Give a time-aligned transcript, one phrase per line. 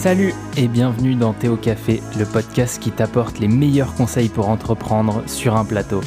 [0.00, 5.22] Salut et bienvenue dans Théo Café, le podcast qui t'apporte les meilleurs conseils pour entreprendre
[5.26, 6.00] sur un plateau.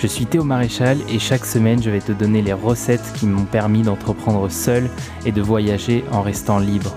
[0.00, 3.44] Je suis Théo Maréchal et chaque semaine je vais te donner les recettes qui m'ont
[3.44, 4.90] permis d'entreprendre seul
[5.24, 6.96] et de voyager en restant libre.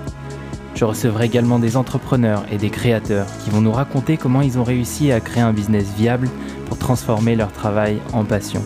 [0.74, 4.64] Je recevrai également des entrepreneurs et des créateurs qui vont nous raconter comment ils ont
[4.64, 6.28] réussi à créer un business viable
[6.66, 8.64] pour transformer leur travail en passion.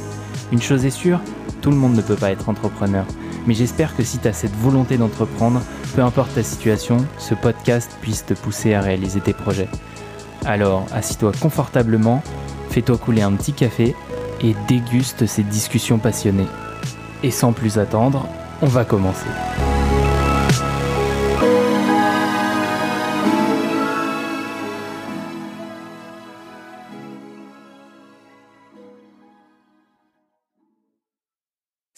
[0.54, 1.20] Une chose est sûre,
[1.62, 3.06] tout le monde ne peut pas être entrepreneur.
[3.46, 5.62] Mais j'espère que si tu as cette volonté d'entreprendre,
[5.96, 9.70] peu importe ta situation, ce podcast puisse te pousser à réaliser tes projets.
[10.46, 12.24] Alors, assis-toi confortablement,
[12.70, 13.96] fais-toi couler un petit café
[14.42, 16.48] et déguste ces discussions passionnées.
[17.24, 18.28] Et sans plus attendre,
[18.62, 19.28] on va commencer.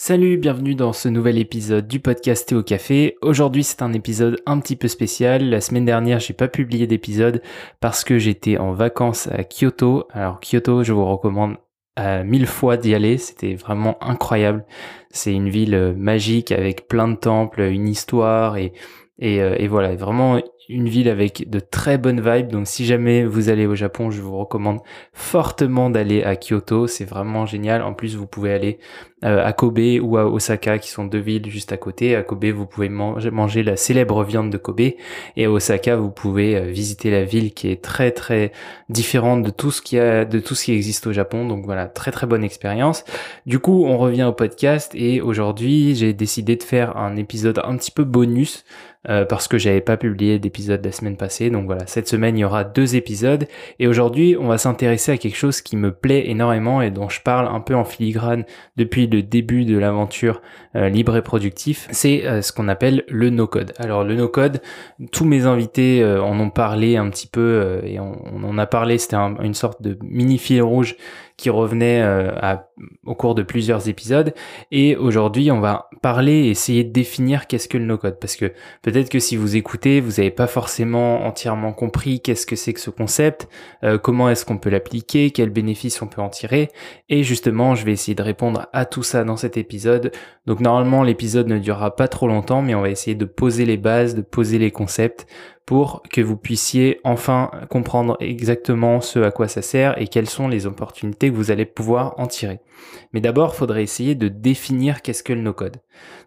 [0.08, 3.18] Salut, bienvenue dans ce nouvel épisode du podcast Théo Café.
[3.24, 5.50] Aujourd'hui, c'est un épisode un petit peu spécial.
[5.50, 7.42] La semaine dernière, j'ai pas publié d'épisode
[7.80, 10.08] parce que j'étais en vacances à Kyoto.
[10.12, 11.58] Alors Kyoto, je vous recommande
[11.96, 13.18] à mille fois d'y aller.
[13.18, 14.64] C'était vraiment incroyable.
[15.10, 18.74] C'est une ville magique avec plein de temples, une histoire et
[19.20, 22.48] et, euh, et voilà, vraiment une ville avec de très bonnes vibes.
[22.48, 24.80] Donc si jamais vous allez au Japon, je vous recommande
[25.14, 26.88] fortement d'aller à Kyoto.
[26.88, 27.82] C'est vraiment génial.
[27.82, 28.80] En plus, vous pouvez aller
[29.24, 32.16] euh, à Kobe ou à Osaka, qui sont deux villes juste à côté.
[32.16, 34.82] À Kobe, vous pouvez manger, la célèbre viande de Kobe.
[34.82, 38.52] Et à Osaka, vous pouvez euh, visiter la ville qui est très très
[38.90, 41.48] différente de tout ce qui a, de tout ce qui existe au Japon.
[41.48, 43.06] Donc voilà, très très bonne expérience.
[43.46, 47.78] Du coup, on revient au podcast et aujourd'hui, j'ai décidé de faire un épisode un
[47.78, 48.66] petit peu bonus
[49.10, 51.50] euh, parce que j'avais pas publié d'épisode la semaine passée.
[51.50, 53.48] Donc voilà, cette semaine il y aura deux épisodes
[53.80, 57.22] et aujourd'hui on va s'intéresser à quelque chose qui me plaît énormément et dont je
[57.22, 58.46] parle un peu en filigrane
[58.78, 60.42] depuis le début de l'aventure
[60.76, 61.88] euh, libre et productif.
[61.92, 63.74] C'est euh, ce qu'on appelle le no-code.
[63.78, 64.62] Alors le no-code,
[65.12, 68.98] tous mes invités en ont parlé un petit peu et on, en a parlé.
[68.98, 70.96] C'était une sorte de mini fil rouge
[71.38, 72.56] qui revenait euh,
[73.06, 74.34] au cours de plusieurs épisodes.
[74.72, 78.20] Et aujourd'hui, on va parler et essayer de définir qu'est-ce que le no-code.
[78.20, 82.56] Parce que peut-être que si vous écoutez, vous n'avez pas forcément entièrement compris qu'est-ce que
[82.56, 83.50] c'est que ce concept,
[83.84, 86.70] euh, comment est-ce qu'on peut l'appliquer, quels bénéfices on peut en tirer.
[87.10, 90.12] Et justement, je vais essayer de répondre à tout ça dans cet épisode.
[90.46, 93.78] Donc normalement, l'épisode ne durera pas trop longtemps, mais on va essayer de poser les
[93.78, 95.28] bases, de poser les concepts
[95.66, 100.48] pour que vous puissiez enfin comprendre exactement ce à quoi ça sert et quelles sont
[100.48, 102.60] les opportunités que vous allez pouvoir en tirer.
[103.14, 105.78] Mais d'abord, il faudrait essayer de définir qu'est-ce que le no-code.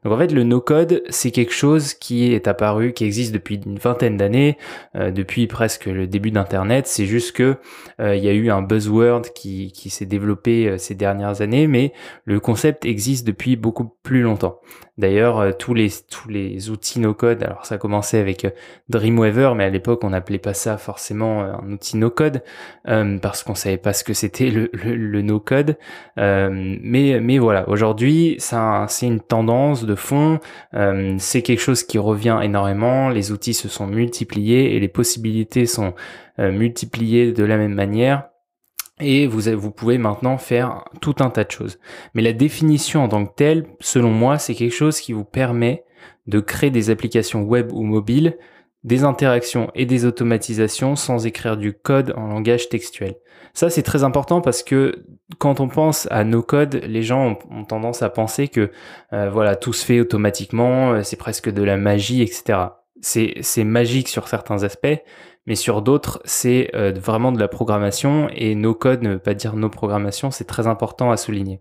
[0.04, 3.78] Donc en fait, le no-code, c'est quelque chose qui est apparu, qui existe depuis une
[3.78, 4.56] vingtaine d'années,
[4.96, 6.86] euh, depuis presque le début d'Internet.
[6.86, 7.56] C'est juste que
[8.00, 11.66] euh, il y a eu un buzzword qui, qui s'est développé euh, ces dernières années,
[11.66, 11.92] mais
[12.24, 14.60] le concept existe depuis beaucoup plus longtemps.
[14.98, 18.48] D'ailleurs, tous les tous les outils no-code, alors ça a commencé avec
[18.88, 22.42] Dreamweaver, mais à l'époque on n'appelait pas ça forcément un outil no-code
[22.84, 25.76] parce qu'on savait pas ce que c'était le no-code.
[26.50, 30.40] Mais mais voilà, aujourd'hui, c'est une tendance de fond.
[30.74, 33.08] Euh, c'est quelque chose qui revient énormément.
[33.08, 35.94] Les outils se sont multipliés et les possibilités sont
[36.38, 38.28] euh, multipliées de la même manière.
[39.00, 41.78] Et vous pouvez maintenant faire tout un tas de choses.
[42.14, 45.84] Mais la définition en tant que telle, selon moi, c'est quelque chose qui vous permet
[46.26, 48.36] de créer des applications web ou mobiles
[48.84, 53.16] des interactions et des automatisations sans écrire du code en langage textuel.
[53.54, 55.04] Ça, c'est très important parce que
[55.38, 58.70] quand on pense à nos codes, les gens ont, tendance à penser que
[59.12, 62.58] euh, voilà tout se fait automatiquement, euh, c'est presque de la magie, etc.
[63.00, 65.02] C'est magique sur certains aspects,
[65.46, 69.34] mais sur d'autres, c'est euh, vraiment de la programmation et nos codes ne veut pas
[69.34, 71.60] dire nos programmations, c'est très important à souligner.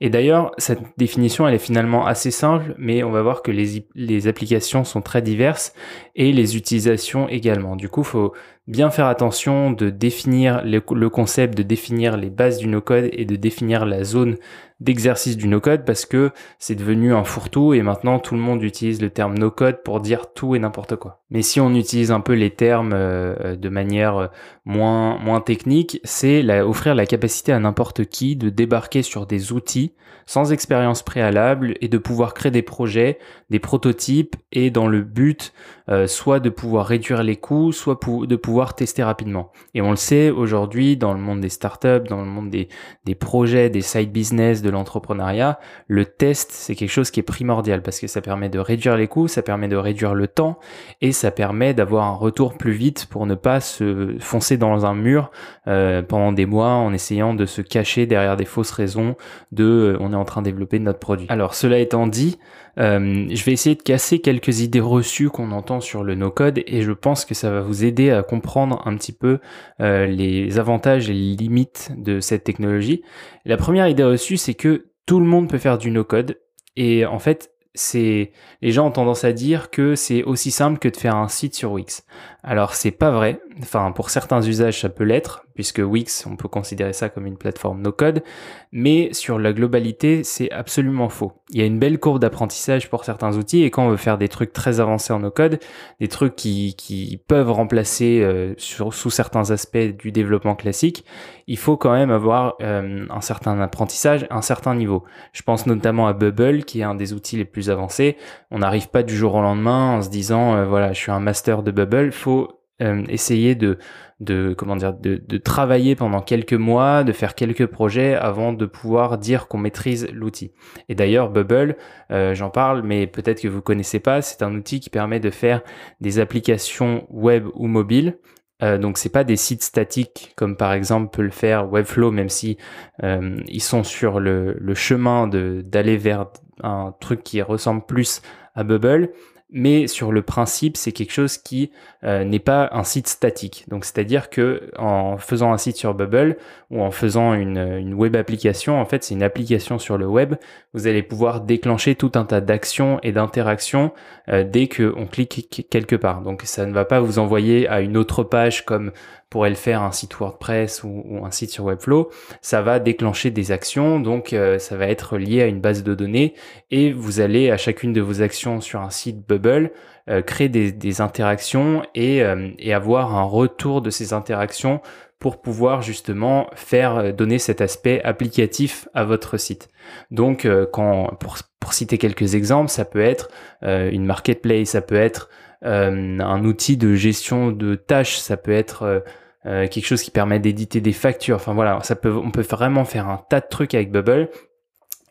[0.00, 4.28] Et d'ailleurs, cette définition, elle est finalement assez simple, mais on va voir que les,
[4.28, 5.72] applications sont très diverses
[6.14, 7.76] et les utilisations également.
[7.76, 8.34] Du coup, faut
[8.66, 13.36] bien faire attention de définir le, concept, de définir les bases du no-code et de
[13.36, 14.36] définir la zone
[14.80, 19.00] d'exercice du no-code parce que c'est devenu un fourre-tout et maintenant tout le monde utilise
[19.00, 21.22] le terme no-code pour dire tout et n'importe quoi.
[21.30, 24.26] Mais si on utilise un peu les termes euh, de manière euh,
[24.64, 29.92] moins, moins technique, c'est offrir la capacité à n'importe qui de débarquer sur des outils
[30.26, 33.18] sans expérience préalable et de pouvoir créer des projets,
[33.48, 35.52] des prototypes et dans le but
[35.88, 39.52] euh, soit de pouvoir réduire les coûts, soit de pouvoir tester rapidement.
[39.74, 42.68] Et on le sait aujourd'hui dans le monde des startups, dans le monde des,
[43.04, 47.82] des projets, des side business, de l'entrepreneuriat, le test c'est quelque chose qui est primordial
[47.82, 50.58] parce que ça permet de réduire les coûts, ça permet de réduire le temps
[51.00, 54.94] et ça permet d'avoir un retour plus vite pour ne pas se foncer dans un
[54.94, 55.30] mur
[55.64, 59.16] pendant des mois en essayant de se cacher derrière des fausses raisons
[59.52, 61.26] de on est en train de développer notre produit.
[61.28, 62.38] Alors cela étant dit,
[62.76, 66.92] je vais essayer de casser quelques idées reçues qu'on entend sur le no-code et je
[66.92, 69.38] pense que ça va vous aider à comprendre un petit peu
[69.78, 73.02] les avantages et les limites de cette technologie.
[73.44, 76.38] La première idée reçue, c'est que tout le monde peut faire du no-code
[76.76, 78.32] et en fait, c'est
[78.62, 81.54] les gens ont tendance à dire que c'est aussi simple que de faire un site
[81.54, 82.04] sur Wix.
[82.42, 83.40] Alors c'est pas vrai.
[83.62, 87.38] Enfin pour certains usages ça peut l'être puisque Wix on peut considérer ça comme une
[87.38, 88.22] plateforme no code,
[88.70, 91.32] mais sur la globalité c'est absolument faux.
[91.50, 94.18] Il y a une belle courbe d'apprentissage pour certains outils et quand on veut faire
[94.18, 95.58] des trucs très avancés en no code,
[96.00, 101.06] des trucs qui, qui peuvent remplacer euh, sur, sous certains aspects du développement classique,
[101.46, 105.04] il faut quand même avoir euh, un certain apprentissage, un certain niveau.
[105.32, 108.18] Je pense notamment à Bubble qui est un des outils les plus avancés.
[108.50, 111.20] On n'arrive pas du jour au lendemain en se disant euh, voilà je suis un
[111.20, 113.78] master de Bubble, faut euh, essayer de,
[114.20, 118.66] de comment dire de, de, travailler pendant quelques mois, de faire quelques projets avant de
[118.66, 120.52] pouvoir dire qu'on maîtrise l'outil.
[120.88, 121.76] Et d'ailleurs Bubble,
[122.10, 125.30] euh, j'en parle, mais peut-être que vous connaissez pas, c'est un outil qui permet de
[125.30, 125.62] faire
[126.00, 128.18] des applications web ou mobile.
[128.62, 132.30] Euh, donc c'est pas des sites statiques comme par exemple peut le faire Webflow, même
[132.30, 132.56] si
[133.02, 136.26] euh, ils sont sur le, le chemin d'aller vers
[136.62, 138.22] un truc qui ressemble plus
[138.54, 139.10] à Bubble
[139.50, 141.70] mais sur le principe, c'est quelque chose qui
[142.02, 143.64] euh, n'est pas un site statique.
[143.68, 146.36] Donc, c'est-à-dire que en faisant un site sur Bubble
[146.70, 150.34] ou en faisant une, web application, en fait, c'est une application sur le web.
[150.74, 153.92] Vous allez pouvoir déclencher tout un tas d'actions et d'interactions
[154.28, 156.22] euh, dès qu'on clique quelque part.
[156.22, 158.90] Donc, ça ne va pas vous envoyer à une autre page comme
[159.30, 162.10] pourrait le faire un site WordPress ou, un site sur Webflow,
[162.42, 165.94] ça va déclencher des actions, donc euh, ça va être lié à une base de
[165.94, 166.34] données
[166.70, 169.72] et vous allez à chacune de vos actions sur un site Bubble
[170.08, 174.80] euh, créer des, interactions et, euh, et, avoir un retour de ces interactions
[175.18, 179.70] pour pouvoir justement faire donner cet aspect applicatif à votre site.
[180.10, 183.30] Donc quand pour, pour citer quelques exemples, ça peut être
[183.62, 185.30] une marketplace, ça peut être
[185.62, 189.02] un outil de gestion de tâches, ça peut être
[189.46, 191.36] euh, quelque chose qui permet d'éditer des factures.
[191.36, 194.28] Enfin voilà, ça peut, on peut vraiment faire un tas de trucs avec Bubble.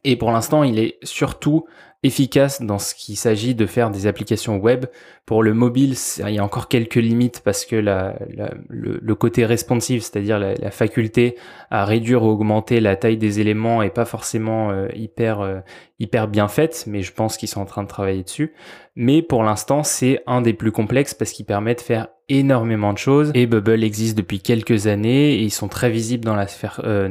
[0.03, 1.65] Et pour l'instant, il est surtout
[2.05, 4.85] efficace dans ce qu'il s'agit de faire des applications web.
[5.25, 10.37] Pour le mobile, il y a encore quelques limites parce que le, côté responsive, c'est-à-dire
[10.37, 11.35] la, faculté
[11.71, 15.59] à réduire ou augmenter la taille des éléments est pas forcément euh, hyper euh,
[15.99, 18.53] hyper bien faite, mais je pense qu'ils sont en train de travailler dessus.
[18.95, 22.97] Mais pour l'instant, c'est un des plus complexes parce qu'il permet de faire énormément de
[22.97, 26.81] choses et Bubble existe depuis quelques années et ils sont très visibles dans la sphère
[26.83, 27.07] euh,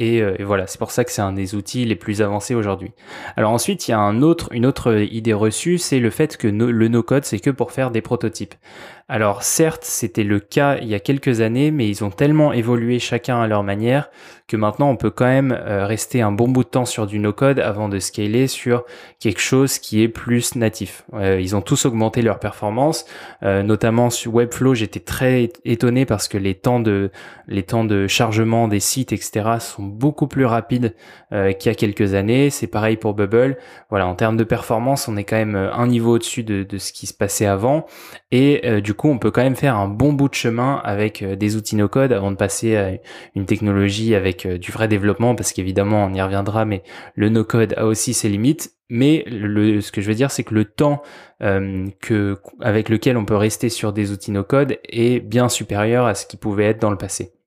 [0.00, 2.92] euh, et, voilà, c'est pour ça que c'est un des outils les plus avancés aujourd'hui.
[3.36, 7.24] Alors ensuite, il y a une autre idée reçue, c'est le fait que le no-code,
[7.24, 8.54] c'est que pour faire des prototypes.
[9.10, 12.98] Alors certes, c'était le cas il y a quelques années, mais ils ont tellement évolué
[12.98, 14.10] chacun à leur manière
[14.48, 17.18] que maintenant on peut quand même euh, rester un bon bout de temps sur du
[17.18, 18.84] no-code avant de scaler sur
[19.20, 21.04] quelque chose qui est plus natif.
[21.12, 23.04] Euh, ils ont tous augmenté leur performance,
[23.42, 24.74] euh, notamment sur Webflow.
[24.74, 27.10] J'étais très étonné parce que les temps de
[28.08, 30.94] chargement des sites, etc., sont beaucoup plus rapides
[31.30, 32.48] qu'il y a quelques années.
[32.48, 33.58] C'est pareil pour Bubble.
[33.90, 37.06] Voilà, en termes de performance, on est quand même un niveau au-dessus de, ce qui
[37.06, 37.84] se passait avant.
[38.98, 41.76] Coup, on peut quand même faire un bon bout de chemin avec euh, des outils
[41.76, 42.90] no-code avant de passer à
[43.34, 46.82] une technologie avec euh, du vrai développement, parce qu'évidemment, on y reviendra, mais
[47.14, 48.74] le no-code a aussi ses limites.
[48.90, 51.02] Mais le, ce que je veux dire, c'est que le temps
[51.42, 51.86] euh,
[52.60, 56.36] avec lequel on peut rester sur des outils no-code est bien supérieur à ce qui
[56.36, 57.37] pouvait être dans le passé.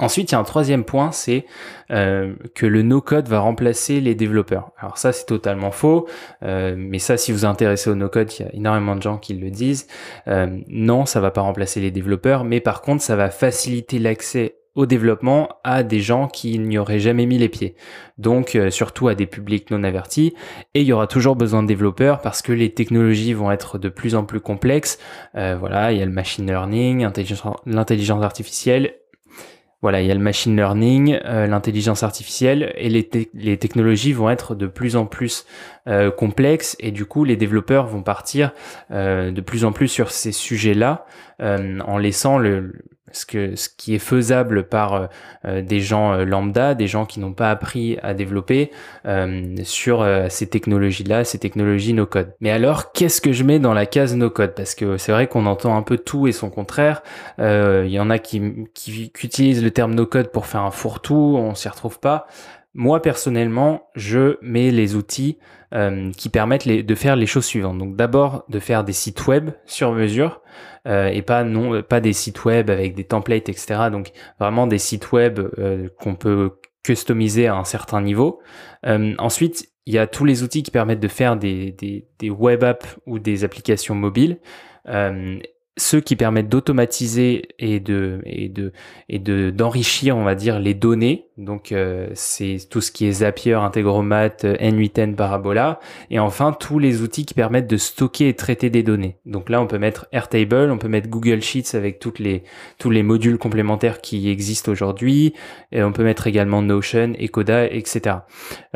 [0.00, 1.46] Ensuite, il y a un troisième point, c'est
[1.92, 4.72] euh, que le no-code va remplacer les développeurs.
[4.76, 6.08] Alors ça, c'est totalement faux,
[6.42, 9.34] euh, mais ça, si vous intéressez au no-code, il y a énormément de gens qui
[9.34, 9.86] le disent.
[10.26, 14.56] Euh, non, ça va pas remplacer les développeurs, mais par contre, ça va faciliter l'accès
[14.74, 17.76] au développement à des gens qui n'y auraient jamais mis les pieds.
[18.18, 20.34] Donc surtout à des publics non avertis.
[20.74, 23.88] Et il y aura toujours besoin de développeurs parce que les technologies vont être de
[23.88, 24.98] plus en plus complexes.
[25.34, 27.06] voilà, il y a le machine learning,
[27.66, 28.94] l'intelligence artificielle
[29.84, 34.54] voilà, il y a le machine learning, euh, l'intelligence artificielle et les, technologies vont être
[34.54, 35.44] de plus en plus
[35.88, 38.52] euh, complexes et du coup les développeurs vont partir
[38.90, 41.04] euh, de plus en plus sur ces sujets-là
[41.40, 42.38] en laissant
[43.14, 45.06] ce, qui est faisable par euh,
[45.44, 48.70] euh, des gens euh, lambda, des gens qui n'ont pas appris à développer
[49.62, 52.34] sur ces technologies-là, ces technologies no-code.
[52.40, 55.46] Mais alors, qu'est-ce que je mets dans la case no-code Parce que c'est vrai qu'on
[55.46, 57.02] entend un peu tout et son contraire.
[57.38, 58.38] Il y en a qui
[59.22, 62.26] utilisent le terme no-code pour faire un fourre-tout, on s'y retrouve pas.
[62.74, 65.38] moi personnellement, je mets les outils
[65.74, 67.78] euh, qui permettent de faire les choses suivantes.
[67.78, 70.40] Donc d'abord de faire des sites web sur mesure
[70.86, 73.88] euh, et pas non pas des sites web avec des templates etc.
[73.90, 76.52] Donc vraiment des sites web euh, qu'on peut
[76.84, 78.40] customiser à un certain niveau.
[78.84, 82.62] ensuite, il y a tous les outils qui permettent de faire des, des, des web
[82.62, 84.38] apps ou des applications mobiles
[85.76, 88.72] ceux qui permettent d'automatiser et de et de
[89.08, 93.12] et de d'enrichir on va dire les données donc euh, c'est tout ce qui est
[93.12, 95.80] Zapier, Integromat, N8N, Parabola.
[96.10, 99.16] Et enfin tous les outils qui permettent de stocker et traiter des données.
[99.26, 102.44] Donc là on peut mettre Airtable on peut mettre Google Sheets avec toutes les
[102.78, 105.34] tous les modules complémentaires qui existent aujourd'hui.
[105.72, 108.18] Et on peut mettre également Notion, Ecoda etc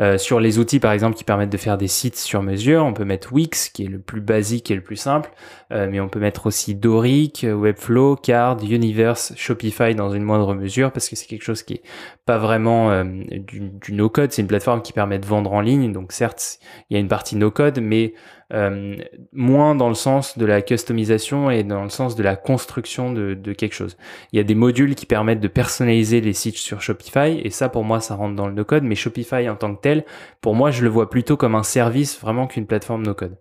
[0.01, 2.93] euh, sur les outils par exemple qui permettent de faire des sites sur mesure on
[2.93, 5.31] peut mettre Wix qui est le plus basique et le plus simple.
[5.71, 10.91] Euh, mais on peut mettre aussi Doric, Webflow, Card, Universe, Shopify dans une moindre mesure
[10.91, 11.83] parce que c'est quelque chose qui est
[12.25, 14.31] pas vraiment euh, du, no-code.
[14.31, 15.91] C'est une plateforme qui permet de vendre en ligne.
[15.91, 18.13] Donc certes, il y a une partie no-code, mais
[18.53, 18.95] euh,
[19.31, 23.33] moins dans le sens de la customisation et dans le sens de la construction de,
[23.33, 23.97] de, quelque chose.
[24.31, 27.69] Il y a des modules qui permettent de personnaliser les sites sur Shopify et ça
[27.69, 30.03] pour moi ça rentre dans le no-code, mais Shopify en tant que tel,
[30.41, 33.37] pour moi je le vois plutôt comme un service vraiment qu'une plateforme no-code.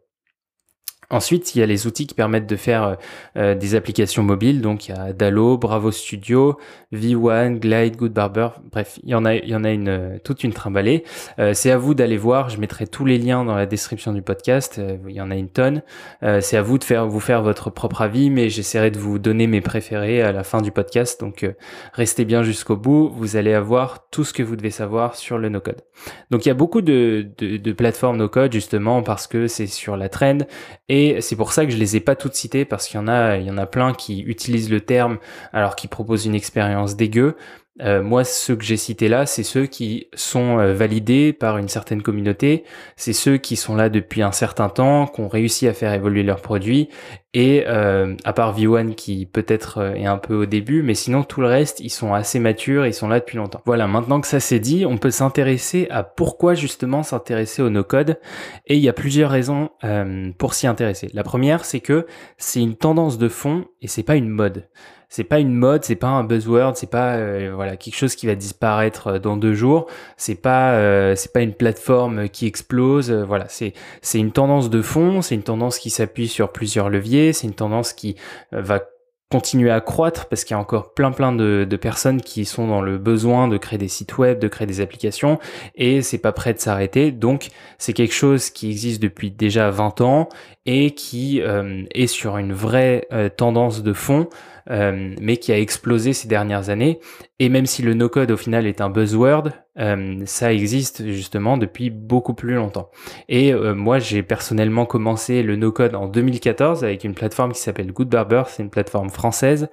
[1.11, 2.95] Ensuite, il y a les outils qui permettent de faire euh,
[3.39, 4.61] euh, des applications mobiles.
[4.61, 6.59] Donc, il y a Dalo, Bravo Studio,
[6.93, 8.49] V1, Glide, Good Barber.
[8.71, 11.05] Bref, il y en a, il y en a une, euh, toute une trimballée.
[11.55, 12.51] c'est à vous d'aller voir.
[12.51, 14.81] Je mettrai tous les liens dans la description du podcast.
[15.09, 15.83] il y en a une tonne.
[16.41, 19.47] c'est à vous de faire, vous faire votre propre avis, mais j'essaierai de vous donner
[19.47, 21.21] mes préférés à la fin du podcast.
[21.21, 21.49] Donc,
[21.93, 23.11] restez bien jusqu'au bout.
[23.15, 25.83] Vous allez avoir tout ce que vous devez savoir sur le no-code.
[26.31, 29.97] Donc, il y a beaucoup de, de, de plateformes no-code justement parce que c'est sur
[29.97, 30.39] la trend
[30.89, 33.03] et et c'est pour ça que je les ai pas toutes citées parce qu'il y
[33.03, 35.19] en a, il en a plein qui utilisent le terme
[35.53, 37.37] alors qu'ils proposent une expérience dégueu.
[37.81, 41.69] Euh, moi, ceux que j'ai cités là, c'est ceux qui sont euh, validés par une
[41.69, 42.65] certaine communauté,
[42.97, 46.25] c'est ceux qui sont là depuis un certain temps, qui ont réussi à faire évoluer
[46.25, 46.89] leurs produits,
[47.35, 51.41] et euh, à part V1 qui peut-être est un peu au début, mais sinon tout
[51.41, 53.61] le reste, ils sont assez matures, ils sont là depuis longtemps.
[53.67, 58.19] Voilà, maintenant que ça c'est dit, on peut s'intéresser à pourquoi justement s'intéresser au no-code,
[58.67, 59.71] et il y a plusieurs raisons
[60.39, 61.11] pour s'y intéresser.
[61.13, 62.07] La première, c'est que
[62.37, 64.65] c'est une tendance de fond et c'est pas une mode
[65.11, 68.27] c'est pas une mode, c'est pas un buzzword, c'est pas euh, voilà quelque chose qui
[68.27, 69.87] va disparaître euh, dans deux jours.
[70.19, 73.11] C'est pas euh, c'est pas une plateforme qui explose.
[73.11, 77.18] voilà, c'est c'est une tendance de fond, c'est une tendance qui s'appuie sur plusieurs leviers,
[77.33, 78.17] c'est une tendance qui
[78.53, 78.81] va
[79.31, 82.81] continuer à croître parce qu'il y a encore plein plein de, personnes qui sont dans
[82.81, 85.39] le besoin de créer des sites web, de créer des applications
[85.75, 87.13] et c'est pas prêt de s'arrêter.
[87.13, 90.29] Donc c'est quelque chose qui existe depuis déjà 20 ans
[90.65, 93.07] et qui est sur une vraie
[93.37, 94.29] tendance de fond
[94.71, 97.01] euh, mais qui a explosé ces dernières années.
[97.39, 101.91] Et même si le no-code au final est un buzzword, euh, ça existe justement depuis
[101.91, 102.91] beaucoup plus longtemps.
[103.29, 107.93] Et euh, moi, j'ai personnellement commencé le no-code en 2014 avec une plateforme qui s'appelle
[107.93, 109.69] Good Barber, c'est une plateforme française.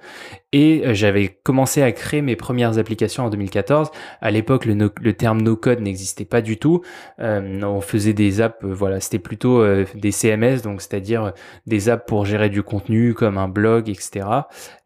[0.58, 3.90] Et euh, j'avais commencé à créer mes premières applications en 2014.
[4.22, 6.80] À l'époque, le, terme no-code n'existait pas du tout.
[7.18, 9.62] on faisait des apps, voilà, c'était plutôt
[9.94, 11.34] des CMS, donc c'est-à-dire
[11.66, 14.26] des apps pour gérer du contenu comme un blog, etc.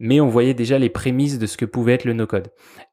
[0.01, 2.49] Mais on voyait déjà les prémices de ce que pouvait être le no-code.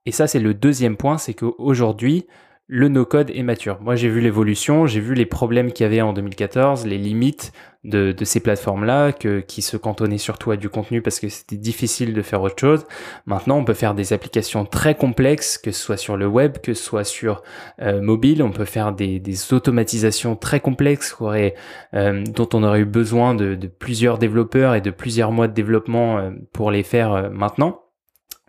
[0.06, 2.28] Et ça, c'est le deuxième point, c'est qu'aujourd'hui,
[2.70, 3.78] le no-code est mature.
[3.82, 7.54] Moi, j'ai vu l'évolution, j'ai vu les problèmes qu'il y avait en 2014, les limites
[7.86, 12.22] de, ces plateformes-là, qui se cantonnaient surtout à du contenu parce que c'était difficile de
[12.22, 12.86] faire autre chose.
[13.26, 16.74] Maintenant, on peut faire des applications très complexes, que ce soit sur le web, que
[16.74, 17.42] ce soit sur
[17.82, 18.44] euh, mobile.
[18.44, 19.22] On peut faire des,
[19.54, 25.32] automatisations très complexes euh, dont on aurait eu besoin de, plusieurs développeurs et de plusieurs
[25.32, 27.87] mois de développement euh, pour les faire maintenant.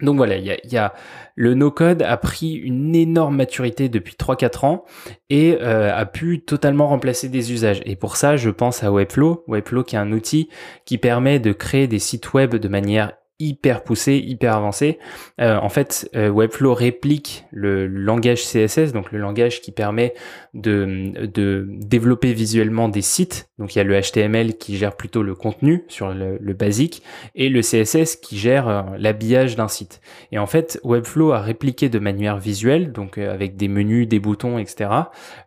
[0.00, 0.94] Donc voilà, il y a,
[1.34, 4.84] le no-code a pris une énorme maturité depuis 3-4 ans
[5.28, 7.82] et euh, a pu totalement remplacer des usages.
[7.84, 9.44] Et pour ça, je pense à Webflow.
[9.48, 10.48] Webflow qui est un outil
[10.84, 14.98] qui permet de créer des sites web de manière hyper poussé, hyper avancé.
[15.40, 20.14] Euh, en fait, euh, Webflow réplique le langage CSS, donc le langage qui permet
[20.54, 23.48] de, de développer visuellement des sites.
[23.58, 27.02] Donc il y a le HTML qui gère plutôt le contenu sur le, le basique
[27.36, 30.00] et le CSS qui gère euh, l'habillage d'un site.
[30.32, 34.58] Et en fait, Webflow a répliqué de manière visuelle, donc avec des menus, des boutons,
[34.58, 34.90] etc.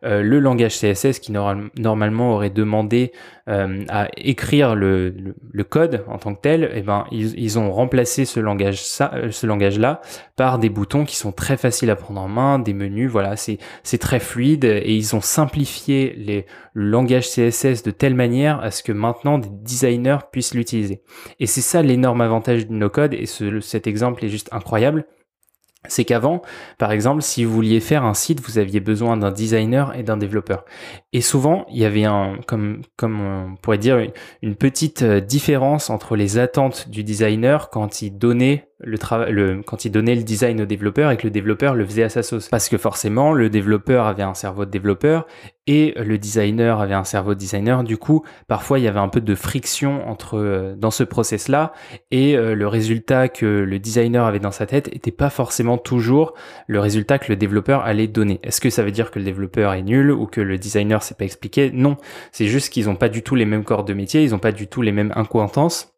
[0.03, 3.11] le langage CSS qui normalement aurait demandé
[3.89, 5.13] à écrire le,
[5.51, 6.63] le, code en tant que tel.
[6.63, 10.01] Et eh ben ils, ils ont remplacer ce langage euh, ce langage là
[10.35, 13.97] par des boutons qui sont très faciles à prendre en main, des menus, voilà, c'est
[13.99, 18.81] très fluide et ils ont simplifié les le langage CSS de telle manière à ce
[18.81, 21.01] que maintenant des designers puissent l'utiliser.
[21.39, 25.05] Et c'est ça l'énorme avantage du no code et ce, cet exemple est juste incroyable
[25.87, 26.43] c'est qu'avant,
[26.77, 30.17] par exemple, si vous vouliez faire un site, vous aviez besoin d'un designer et d'un
[30.17, 30.63] développeur.
[31.11, 33.99] Et souvent, il y avait un, comme, comme on pourrait dire,
[34.43, 39.61] une petite euh, différence entre les attentes du designer quand il donnait le travail, le,
[39.61, 42.23] quand il donnait le design au développeur et que le développeur le faisait à sa
[42.23, 42.49] sauce.
[42.49, 45.27] Parce que forcément, le développeur avait un cerveau de développeur
[45.67, 47.83] et le designer avait un cerveau de designer.
[47.83, 51.73] Du coup, parfois, il y avait un peu de friction entre, euh, dans ce process-là
[52.09, 56.33] et euh, le résultat que le designer avait dans sa tête était pas forcément toujours
[56.67, 58.39] le résultat que le développeur allait donner.
[58.43, 61.15] Est-ce que ça veut dire que le développeur est nul ou que le designer s'est
[61.15, 61.71] pas expliqué?
[61.71, 61.97] Non.
[62.31, 64.51] C'est juste qu'ils ont pas du tout les mêmes corps de métier, ils ont pas
[64.51, 65.90] du tout les mêmes incointances.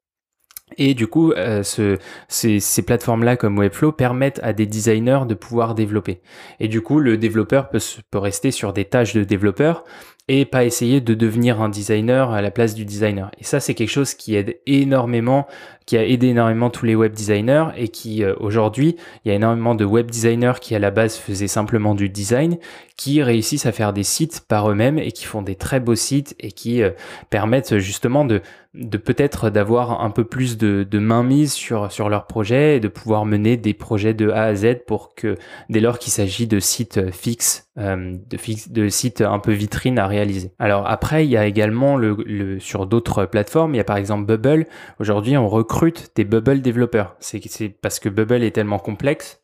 [0.77, 5.75] Et du coup, euh, ce, ces, plateformes-là comme Webflow permettent à des designers de pouvoir
[5.75, 6.21] développer.
[6.59, 9.83] Et du coup, le développeur peut rester sur des tâches de développeur
[10.27, 13.29] et pas essayer de devenir un designer à la place du designer.
[13.39, 15.47] Et ça, c'est quelque chose qui aide énormément,
[15.85, 19.35] qui a aidé énormément tous les web designers et qui euh, aujourd'hui, il y a
[19.35, 22.57] énormément de web designers qui à la base faisaient simplement du design,
[22.97, 26.35] qui réussissent à faire des sites par eux-mêmes et qui font des très beaux sites
[26.39, 26.91] et qui euh,
[27.29, 28.41] permettent justement de
[28.73, 32.87] de peut-être d'avoir un peu plus de, de mainmise sur, sur leur projet et de
[32.87, 35.37] pouvoir mener des projets de A à Z pour que
[35.69, 38.37] dès lors qu'il s'agit de sites fixes, euh, de,
[38.71, 40.53] de sites un peu vitrines à réaliser.
[40.57, 43.97] Alors après, il y a également le, le sur d'autres plateformes, il y a par
[43.97, 44.65] exemple Bubble.
[44.99, 45.72] Aujourd'hui, on recrute
[46.15, 47.15] des Bubble développeurs.
[47.19, 47.39] C'est
[47.81, 49.42] parce que Bubble est tellement complexe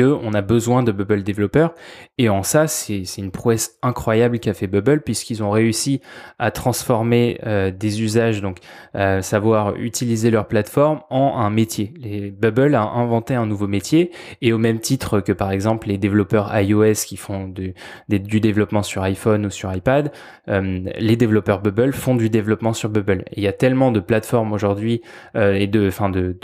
[0.00, 1.74] on a besoin de Bubble développeurs.
[2.18, 6.00] Et en ça, c'est une prouesse incroyable qu'a fait Bubble puisqu'ils ont réussi
[6.38, 8.58] à transformer euh, des usages, donc
[8.94, 11.92] euh, savoir utiliser leur plateforme en un métier.
[12.38, 14.10] Bubble a inventé un nouveau métier
[14.42, 17.74] et au même titre que par exemple les développeurs iOS qui font du,
[18.08, 20.12] développement sur iPhone ou sur iPad,
[20.48, 23.24] euh, les développeurs Bubble font du développement sur Bubble.
[23.36, 25.02] Il y a tellement de plateformes aujourd'hui
[25.34, 26.38] et de, de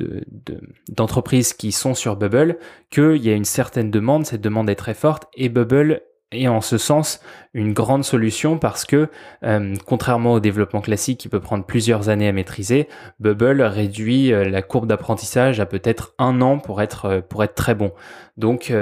[0.89, 2.59] d'entreprises qui sont sur Bubble
[2.91, 6.61] qu'il y a une certaine demande, cette demande est très forte et Bubble est en
[6.61, 7.21] ce sens
[7.53, 9.09] une grande solution parce que
[9.45, 12.89] euh, contrairement au développement classique qui peut prendre plusieurs années à maîtriser,
[13.21, 17.55] Bubble réduit euh, la courbe d'apprentissage à peut-être un an pour être euh, pour être
[17.55, 17.93] très bon.
[18.37, 18.73] Donc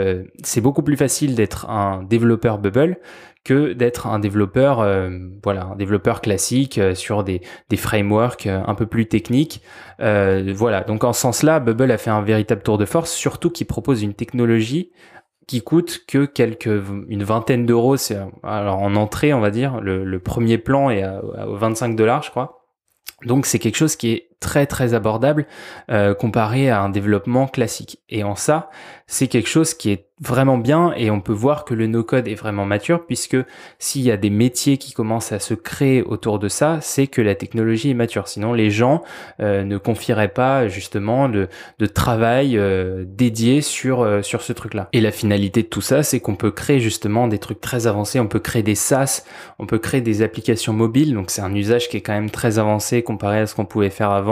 [0.43, 2.97] c'est beaucoup plus facile d'être un développeur Bubble
[3.45, 4.87] que d'être un développeur
[5.43, 9.63] voilà un développeur classique sur des, des frameworks un peu plus techniques.
[9.99, 13.67] voilà donc en ce sens-là, Bubble a fait un véritable tour de force, surtout qu'il
[13.67, 14.93] propose une technologie
[15.47, 17.97] qui coûte que quelques une vingtaine d'euros.
[17.97, 22.23] C'est alors en entrée, on va dire, le, premier plan est à, à 25 dollars,
[22.23, 22.67] je crois.
[23.25, 25.47] Donc c'est quelque chose qui est très très abordable
[25.91, 28.01] euh, comparé à un développement classique.
[28.11, 28.69] Et en ça,
[29.07, 32.37] c'est quelque chose qui est vraiment bien et on peut voir que le no-code est
[32.37, 33.37] vraiment mature puisque
[33.81, 37.21] s'il y a des métiers qui commencent à se créer autour de ça, c'est que
[37.21, 38.29] la technologie est mature.
[38.29, 39.03] Sinon, les gens
[39.41, 41.49] euh, ne confieraient pas justement de,
[41.93, 44.89] travail euh, dédié sur, sur ce truc-là.
[44.93, 48.21] Et la finalité de tout ça, c'est qu'on peut créer justement des trucs très avancés.
[48.21, 49.25] On peut créer des SaaS,
[49.59, 51.15] on peut créer des applications mobiles.
[51.15, 53.91] Donc c'est un usage qui est quand même très avancé comparé à ce qu'on pouvait
[53.91, 54.32] faire avant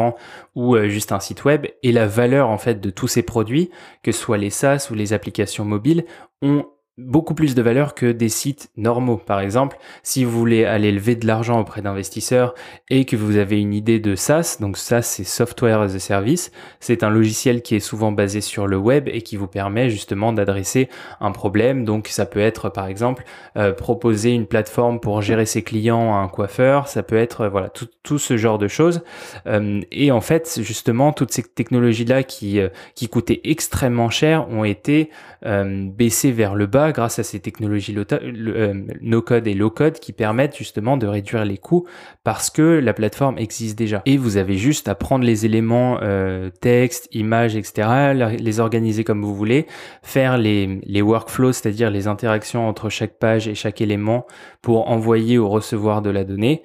[0.54, 1.66] ou juste un site web.
[1.82, 3.70] Et la valeur en fait de tous ces produits,
[4.02, 6.04] que ce soit les SaaS ou les applications mobiles,
[6.42, 6.66] ont
[7.00, 9.16] beaucoup plus de valeur que des sites normaux.
[9.16, 12.54] Par exemple, si vous voulez aller lever de l'argent auprès d'investisseurs
[12.88, 16.52] et que vous avez une idée de SaaS, donc SaaS c'est Software as a Service,
[16.78, 20.32] c'est un logiciel qui est souvent basé sur le web et qui vous permet justement
[20.32, 20.88] d'adresser
[21.20, 21.84] un problème.
[21.84, 23.24] Donc ça peut être par exemple
[23.56, 27.68] euh, proposer une plateforme pour gérer ses clients à un coiffeur, ça peut être voilà
[27.70, 29.02] tout, ce genre de choses.
[29.46, 34.48] Euh, et en fait justement toutes ces technologies là qui, euh, qui coûtaient extrêmement cher
[34.50, 35.10] ont été
[35.42, 40.96] baissées vers le bas grâce à ces technologies euh, no-code et low-code qui permettent justement
[40.96, 41.86] de réduire les coûts
[42.24, 44.02] parce que la plateforme existe déjà.
[44.06, 49.22] Et vous avez juste à prendre les éléments euh, texte, images, etc., les organiser comme
[49.22, 49.66] vous voulez,
[50.02, 54.26] faire les, les workflows, c'est-à-dire les interactions entre chaque page et chaque élément
[54.62, 56.62] pour envoyer ou recevoir de la donnée.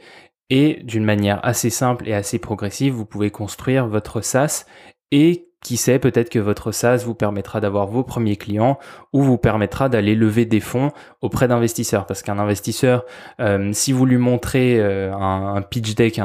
[0.50, 4.66] Et d'une manière assez simple et assez progressive, vous pouvez construire votre SaaS
[5.12, 8.78] et qui sait, peut-être que votre SaaS vous permettra d'avoir vos premiers clients
[9.14, 12.06] ou vous permettra d'aller lever des fonds auprès d'investisseurs.
[12.06, 13.04] Parce qu'un investisseur,
[13.40, 16.20] euh, si vous lui montrez euh, un, pitch deck,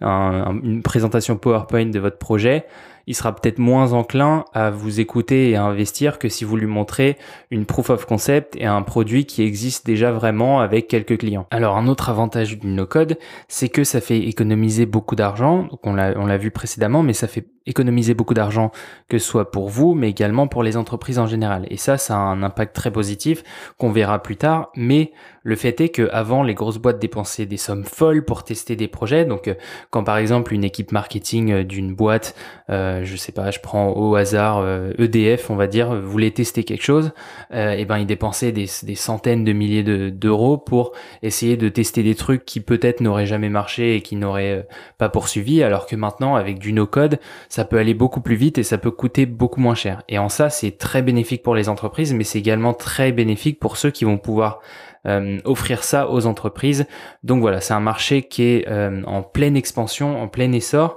[0.00, 2.66] une présentation PowerPoint de votre projet,
[3.06, 6.66] il sera peut-être moins enclin à vous écouter et à investir que si vous lui
[6.66, 7.18] montrez
[7.52, 11.46] une proof of concept et un produit qui existe déjà vraiment avec quelques clients.
[11.52, 13.16] Alors un autre avantage du no-code,
[13.46, 15.64] c'est que ça fait économiser beaucoup d'argent.
[15.64, 18.70] Donc on l'a on l'a vu précédemment, mais ça fait économiser beaucoup d'argent
[19.08, 21.66] que ce soit pour vous, mais également pour les entreprises en général.
[21.70, 23.42] Et ça, ça a un impact très positif
[23.78, 24.70] qu'on verra plus tard.
[24.76, 28.76] Mais le fait est que avant, les grosses boîtes dépensaient des sommes folles pour tester
[28.76, 29.24] des projets.
[29.24, 29.54] Donc, euh,
[29.90, 32.34] quand par exemple une équipe marketing euh, d'une boîte
[32.70, 34.64] euh, euh, je sais pas, je prends au hasard
[34.98, 37.12] EDF, e on va dire, voulait tester quelque chose,
[37.52, 42.02] et eh ben ils dépensaient des, des centaines de milliers d'euros pour essayer de tester
[42.02, 44.66] des trucs qui peut-être n'auraient jamais marché et qui n'auraient
[44.98, 47.18] pas poursuivi, alors que maintenant avec du no-code,
[47.52, 50.04] ça peut aller beaucoup plus vite et ça peut coûter beaucoup moins cher.
[50.08, 53.76] Et en ça, c'est très bénéfique pour les entreprises, mais c'est également très bénéfique pour
[53.76, 54.60] ceux qui vont pouvoir
[55.06, 56.86] euh, offrir ça aux entreprises.
[57.24, 60.96] Donc voilà, c'est un marché qui est euh, en pleine expansion, en plein essor.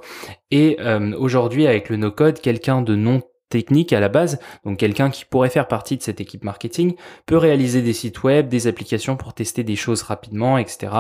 [0.50, 5.10] Et euh, aujourd'hui, avec le no-code, quelqu'un de non technique à la base, donc quelqu'un
[5.10, 9.16] qui pourrait faire partie de cette équipe marketing, peut réaliser des sites web, des applications
[9.16, 10.92] pour tester des choses rapidement, etc.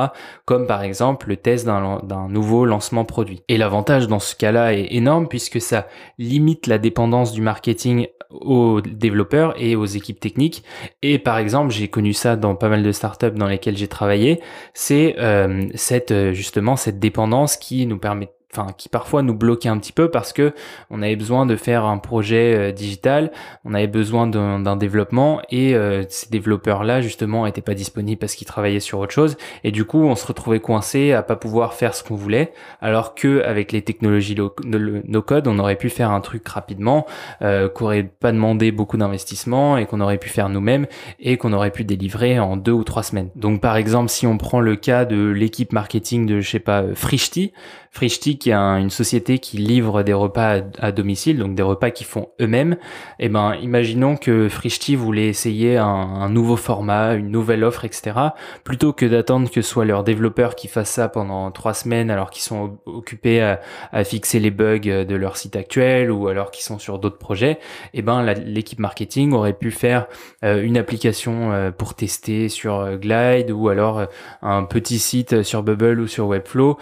[0.46, 3.44] Comme par exemple le test d'un nouveau lancement produit.
[3.48, 8.82] Et l'avantage dans ce cas-là est énorme puisque ça limite la dépendance du marketing aux
[8.82, 10.64] développeurs et aux équipes techniques.
[11.02, 14.42] Et par exemple, j'ai connu ça dans pas mal de startups dans lesquelles j'ai travaillé,
[14.74, 15.68] c'est euh,
[16.12, 20.10] euh, justement cette dépendance qui nous permet enfin qui parfois nous bloquait un petit peu
[20.10, 20.54] parce que
[20.90, 23.32] on avait besoin de faire un projet euh, digital,
[23.66, 28.36] on avait besoin d'un développement et euh, ces développeurs là justement étaient pas disponibles parce
[28.36, 31.74] qu'ils travaillaient sur autre chose et du coup on se retrouvait coincé à pas pouvoir
[31.74, 36.12] faire ce qu'on voulait alors que avec les technologies no code on aurait pu faire
[36.12, 37.06] un truc rapidement
[37.42, 40.88] euh, qu'on aurait pas demandé beaucoup d'investissement et qu'on aurait pu faire nous-mêmes
[41.20, 43.30] et qu'on aurait pu délivrer en deux ou trois semaines.
[43.36, 46.84] Donc par exemple si on prend le cas de l'équipe marketing de je sais pas
[46.94, 47.54] Frishti,
[47.96, 52.06] Frishti qui est une société qui livre des repas à, domicile, donc des repas qu'ils
[52.06, 52.74] font eux-mêmes.
[53.20, 58.18] Et eh ben, imaginons que Frishti voulait essayer un, nouveau format, une nouvelle offre, etc.
[58.66, 62.32] Plutôt que d'attendre que ce soit leurs développeurs qui fassent ça pendant trois semaines alors
[62.32, 66.80] qu'ils sont occupés à, fixer les bugs de leur site actuel ou alors qu'ils sont
[66.80, 67.60] sur d'autres projets.
[67.94, 70.08] Et eh ben, l'équipe marketing aurait pu faire
[70.44, 74.06] euh, une application euh, pour tester sur euh, Glide ou alors
[74.42, 76.78] un petit site sur Bubble ou sur Webflow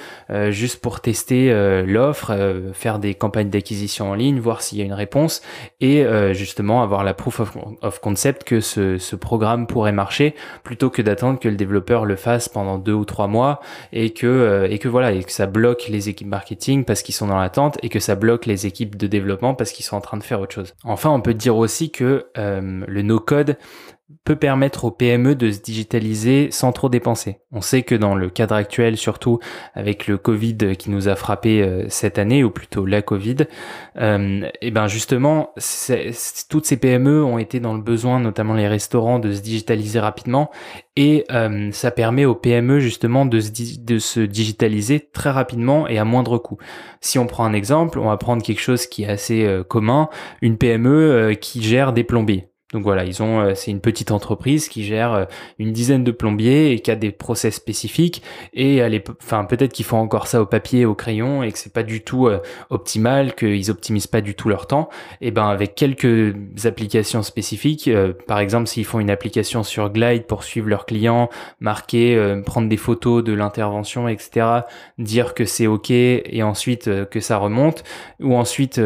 [0.49, 4.81] juste pour tester euh, l'offre, euh, faire des campagnes d'acquisition en ligne, voir s'il y
[4.81, 5.41] a une réponse
[5.81, 7.41] et euh, justement avoir la proof
[7.81, 12.15] of, concept que ce, ce, programme pourrait marcher plutôt que d'attendre que le développeur le
[12.15, 13.59] fasse pendant deux ou trois mois
[13.91, 17.27] et que et que voilà et que ça bloque les équipes marketing parce qu'ils sont
[17.27, 20.17] dans l'attente et que ça bloque les équipes de développement parce qu'ils sont en train
[20.17, 20.73] de faire autre chose.
[20.83, 23.57] Enfin, on peut dire aussi que le no code
[24.25, 27.39] peut permettre aux PME de se digitaliser sans trop dépenser.
[27.51, 29.39] On sait que dans le cadre actuel, surtout
[29.73, 33.37] avec le Covid qui nous a frappé euh, cette année, ou plutôt la Covid,
[33.97, 35.53] euh, et ben justement,
[36.49, 40.51] toutes ces PME ont été dans le besoin, notamment les restaurants, de se digitaliser rapidement,
[40.95, 46.37] et euh, ça permet aux PME justement de se, digitaliser très rapidement et à moindre
[46.37, 46.57] coût.
[47.01, 50.09] Si on prend un exemple, on va prendre quelque chose qui est assez euh, commun,
[50.41, 52.52] une PME qui gère des plombiers.
[52.73, 55.25] Donc voilà, ils ont, euh, c'est une petite entreprise qui gère euh,
[55.59, 58.23] une dizaine de plombiers et qui a des process spécifiques.
[58.53, 58.81] Et
[59.21, 62.01] enfin peut-être qu'ils font encore ça au papier, au crayon, et que c'est pas du
[62.01, 62.39] tout euh,
[62.71, 64.89] optimal, qu'ils optimisent pas du tout leur temps.
[65.21, 66.33] Et ben avec quelques
[66.65, 67.89] applications spécifiques,
[68.27, 72.77] par exemple s'ils font une application sur Glide pour suivre leurs clients, marquer, prendre des
[72.77, 74.61] photos de l'intervention, etc.,
[74.97, 77.83] dire que c'est ok et ensuite que ça remonte,
[78.19, 78.81] ou ensuite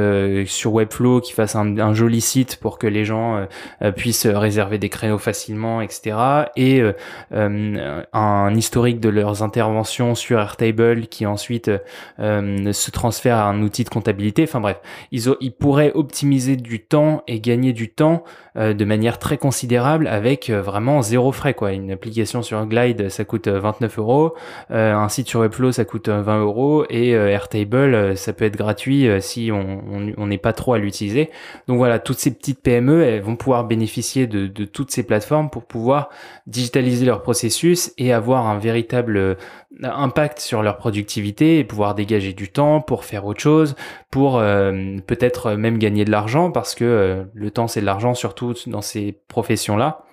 [0.45, 3.47] sur Webflow qui fasse un, un, joli site pour que les gens
[3.95, 6.17] puissent réserver des créneaux facilement, etc.
[6.55, 6.93] Et euh,
[7.33, 11.71] euh, un historique de leurs interventions sur Airtable qui ensuite
[12.17, 14.43] se transfère à un outil de comptabilité.
[14.43, 14.77] Enfin bref,
[15.11, 18.23] ils, ils pourraient optimiser du temps et gagner du temps
[18.55, 21.53] de manière très considérable avec vraiment zéro frais.
[21.53, 21.73] Quoi.
[21.73, 24.33] Une application sur Glide, ça coûte 29 euros.
[24.69, 26.85] un site sur Webflow, ça coûte 20 euros.
[26.89, 31.29] Et Airtable, ça peut être gratuit si on n'est pas trop à l'utiliser.
[31.67, 35.65] Donc voilà, toutes ces petites PME, elles vont pouvoir bénéficier de, toutes ces plateformes pour
[35.65, 36.09] pouvoir
[36.47, 39.35] digitaliser leur processus et avoir un véritable euh,
[39.83, 43.75] impact sur leur productivité et pouvoir dégager du temps pour faire autre chose,
[44.09, 48.15] pour euh, peut-être même gagner de l'argent parce que euh, le temps c'est de l'argent
[48.15, 50.03] surtout dans ces professions-là.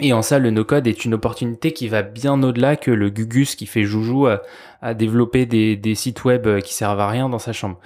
[0.00, 3.54] Et en ça, le no-code est une opportunité qui va bien au-delà que le Gugus
[3.54, 7.52] qui fait joujou à, développer des, des, sites web qui servent à rien dans sa
[7.52, 7.78] chambre.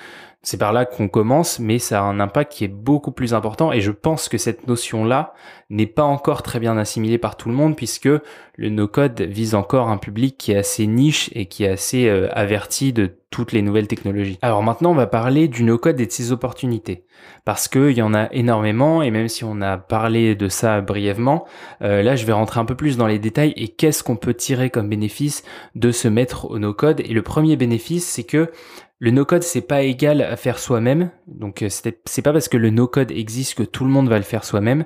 [0.43, 3.73] C'est par là qu'on commence, mais ça a un impact qui est beaucoup plus important
[3.73, 5.35] et je pense que cette notion-là
[5.69, 8.09] n'est pas encore très bien assimilée par tout le monde puisque
[8.55, 12.29] le no-code vise encore un public qui est assez niche et qui est assez euh,
[12.33, 14.39] averti de toutes les nouvelles technologies.
[14.41, 17.05] Alors maintenant, on va parler du no-code et de ses opportunités
[17.45, 21.47] parce qu'il y en a énormément et même si on a parlé de ça brièvement,
[21.83, 24.35] euh, là je vais rentrer un peu plus dans les détails et qu'est-ce qu'on peut
[24.35, 25.43] tirer comme bénéfice
[25.75, 27.01] de se mettre au no-code.
[27.01, 28.51] Et le premier bénéfice, c'est que
[29.01, 31.11] le no-code, c'est pas égal à faire soi-même.
[31.27, 34.25] Donc, euh, c'est pas parce que le no-code existe que tout le monde va le
[34.25, 34.85] faire soi-même.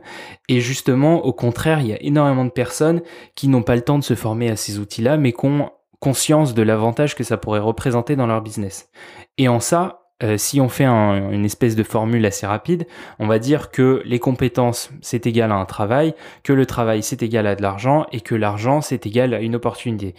[0.49, 3.03] Et justement, au contraire, il y a énormément de personnes
[3.35, 6.53] qui n'ont pas le temps de se former à ces outils-là, mais qui ont conscience
[6.53, 8.91] de l'avantage que ça pourrait représenter dans leur business.
[9.39, 12.87] Et en ça, euh, si on fait une espèce de formule assez rapide,
[13.19, 17.23] on va dire que les compétences c'est égal à un travail, que le travail c'est
[17.23, 20.15] égal à de l'argent et que l'argent c'est égal à une opportunité.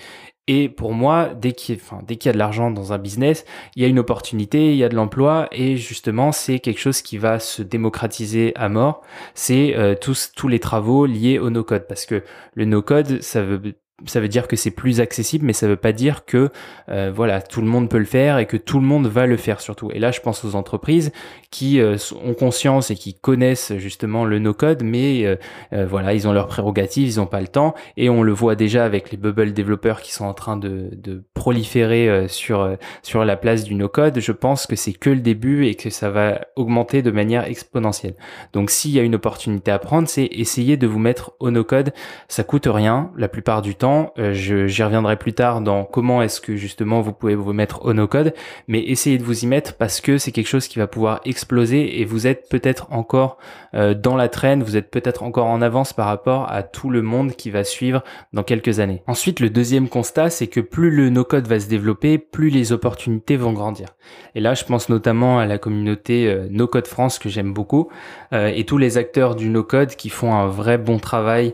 [0.48, 3.46] Et pour moi, dès qu'il y, a de l'argent dans un business,
[3.78, 7.02] il y a une opportunité, il y a de l'emploi, et justement, c'est quelque chose
[7.02, 9.02] qui va se démocratiser à mort.
[9.36, 12.24] C'est euh, tous tous les travaux liés au no-code, parce que
[12.56, 13.76] le no-code, ça veut
[14.06, 16.50] ça veut dire que c'est plus accessible, mais ça veut pas dire que
[16.90, 19.38] euh, voilà tout le monde peut le faire et que tout le monde va le
[19.38, 19.92] faire surtout.
[19.94, 21.12] Et là, je pense aux entreprises
[21.52, 26.34] qui euh, ont conscience et qui connaissent justement le no-code, mais euh, voilà, ils ont
[26.34, 29.54] leurs prérogatives, ils ont pas le temps, et on le voit déjà avec les bubble
[29.54, 34.20] développeurs qui sont en train de, de proliférer sur sur la place du no-code.
[34.20, 38.16] Je pense que c'est que le début et que ça va augmenter de manière exponentielle.
[38.54, 41.94] Donc, s'il y a une opportunité à prendre, c'est essayer de vous mettre au no-code.
[42.28, 46.40] Ça coûte rien la plupart du temps euh, j'y reviendrai plus tard dans comment est-ce
[46.40, 48.34] que justement vous pouvez vous mettre au no-code,
[48.68, 52.00] mais essayez de vous y mettre parce que c'est quelque chose qui va pouvoir exploser
[52.00, 53.38] et vous êtes peut-être encore
[53.74, 57.02] euh, dans la traîne, vous êtes peut-être encore en avance par rapport à tout le
[57.02, 59.04] monde qui va suivre dans quelques années.
[59.08, 63.36] Ensuite, le deuxième constat, c'est que plus le no-code va se développer, plus les opportunités
[63.36, 63.90] vont grandir.
[64.36, 67.90] Et là, je pense notamment à la communauté euh, No-Code France que j'aime beaucoup
[68.32, 71.54] et tous les acteurs du no-code qui font un vrai bon travail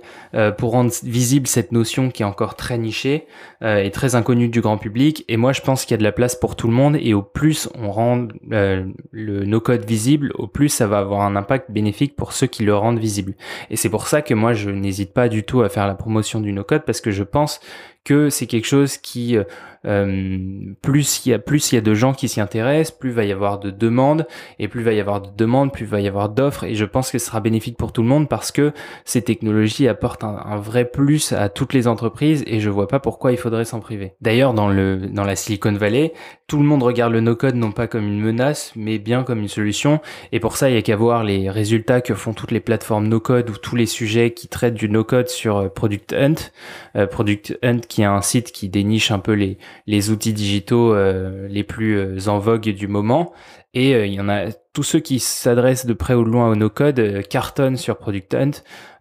[0.57, 3.27] pour rendre visible cette notion qui encore très niché
[3.61, 5.25] euh, et très inconnu du grand public.
[5.27, 6.97] Et moi, je pense qu'il y a de la place pour tout le monde.
[6.99, 11.35] Et au plus on rend euh, le no-code visible, au plus ça va avoir un
[11.35, 13.35] impact bénéfique pour ceux qui le rendent visible.
[13.69, 16.39] Et c'est pour ça que moi, je n'hésite pas du tout à faire la promotion
[16.39, 17.59] du no-code parce que je pense
[18.03, 19.43] que c'est quelque chose qui euh,
[19.85, 23.11] euh, plus il y a plus il y a de gens qui s'y intéressent, plus
[23.11, 26.07] va y avoir de demandes et plus va y avoir de demandes, plus va y
[26.07, 28.73] avoir d'offres et je pense que ce sera bénéfique pour tout le monde parce que
[29.05, 33.31] ces technologies apportent un, vrai plus à toutes les entreprises et je vois pas pourquoi
[33.31, 34.13] il faudrait s'en priver.
[34.19, 36.13] D'ailleurs dans le dans la Silicon Valley,
[36.47, 39.47] tout le monde regarde le no-code non pas comme une menace mais bien comme une
[39.47, 40.01] solution
[40.33, 43.07] et pour ça il y a qu'à voir les résultats que font toutes les plateformes
[43.07, 46.51] no-code ou tous les sujets qui traitent du no-code sur euh, Product Hunt,
[46.97, 50.93] euh, Product Hunt qui est un site qui déniche un peu les les outils digitaux
[50.93, 53.33] euh, les plus euh, en vogue du moment.
[53.73, 56.49] Et euh, il y en a tous ceux qui s'adressent de près ou de loin
[56.49, 58.51] au no-code cartonnent sur Product Hunt,